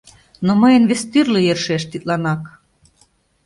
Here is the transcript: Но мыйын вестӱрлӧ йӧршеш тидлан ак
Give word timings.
Но 0.45 0.51
мыйын 0.61 0.83
вестӱрлӧ 0.89 1.39
йӧршеш 1.43 1.83
тидлан 1.91 2.23
ак 2.33 2.41